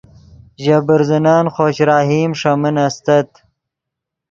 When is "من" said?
2.61-2.75